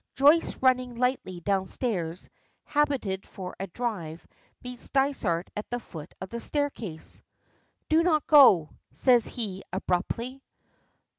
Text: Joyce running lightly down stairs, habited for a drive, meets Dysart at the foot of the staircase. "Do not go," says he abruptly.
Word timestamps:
Joyce 0.15 0.55
running 0.63 0.95
lightly 0.95 1.41
down 1.41 1.67
stairs, 1.67 2.27
habited 2.63 3.23
for 3.27 3.55
a 3.59 3.67
drive, 3.67 4.25
meets 4.63 4.89
Dysart 4.89 5.51
at 5.55 5.69
the 5.69 5.79
foot 5.79 6.15
of 6.19 6.29
the 6.29 6.39
staircase. 6.39 7.21
"Do 7.87 8.01
not 8.01 8.25
go," 8.25 8.71
says 8.91 9.27
he 9.27 9.61
abruptly. 9.71 10.41